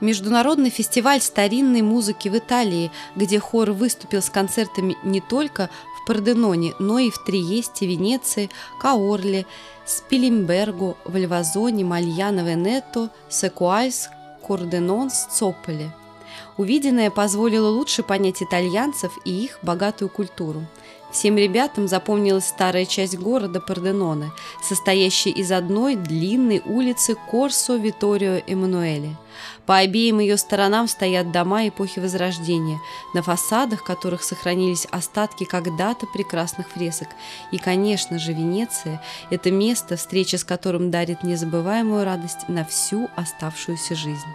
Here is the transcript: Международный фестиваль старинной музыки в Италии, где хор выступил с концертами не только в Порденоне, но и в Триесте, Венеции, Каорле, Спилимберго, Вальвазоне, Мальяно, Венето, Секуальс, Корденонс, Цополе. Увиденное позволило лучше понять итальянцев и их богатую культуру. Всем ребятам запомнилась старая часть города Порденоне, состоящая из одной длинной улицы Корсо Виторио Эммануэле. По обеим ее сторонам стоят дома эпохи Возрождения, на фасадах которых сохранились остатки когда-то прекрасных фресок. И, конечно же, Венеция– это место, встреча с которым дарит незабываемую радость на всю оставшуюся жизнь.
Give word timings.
Международный 0.00 0.70
фестиваль 0.70 1.20
старинной 1.20 1.82
музыки 1.82 2.28
в 2.28 2.36
Италии, 2.36 2.90
где 3.16 3.38
хор 3.38 3.72
выступил 3.72 4.22
с 4.22 4.30
концертами 4.30 4.96
не 5.04 5.20
только 5.20 5.68
в 5.96 6.06
Порденоне, 6.06 6.72
но 6.78 6.98
и 6.98 7.10
в 7.10 7.22
Триесте, 7.24 7.86
Венеции, 7.86 8.50
Каорле, 8.80 9.46
Спилимберго, 9.84 10.96
Вальвазоне, 11.04 11.84
Мальяно, 11.84 12.40
Венето, 12.40 13.10
Секуальс, 13.28 14.08
Корденонс, 14.46 15.26
Цополе. 15.26 15.92
Увиденное 16.56 17.10
позволило 17.10 17.68
лучше 17.68 18.02
понять 18.02 18.42
итальянцев 18.42 19.12
и 19.24 19.44
их 19.44 19.58
богатую 19.62 20.08
культуру. 20.08 20.66
Всем 21.12 21.36
ребятам 21.36 21.88
запомнилась 21.88 22.46
старая 22.46 22.84
часть 22.86 23.18
города 23.18 23.60
Порденоне, 23.60 24.30
состоящая 24.62 25.30
из 25.30 25.50
одной 25.50 25.96
длинной 25.96 26.62
улицы 26.64 27.16
Корсо 27.30 27.76
Виторио 27.76 28.40
Эммануэле. 28.46 29.16
По 29.66 29.78
обеим 29.78 30.20
ее 30.20 30.36
сторонам 30.36 30.86
стоят 30.86 31.32
дома 31.32 31.66
эпохи 31.66 31.98
Возрождения, 31.98 32.80
на 33.14 33.22
фасадах 33.22 33.82
которых 33.82 34.22
сохранились 34.22 34.86
остатки 34.90 35.44
когда-то 35.44 36.06
прекрасных 36.06 36.68
фресок. 36.68 37.08
И, 37.50 37.58
конечно 37.58 38.18
же, 38.18 38.32
Венеция– 38.32 39.02
это 39.30 39.50
место, 39.50 39.96
встреча 39.96 40.38
с 40.38 40.44
которым 40.44 40.90
дарит 40.90 41.24
незабываемую 41.24 42.04
радость 42.04 42.48
на 42.48 42.64
всю 42.64 43.08
оставшуюся 43.16 43.96
жизнь. 43.96 44.28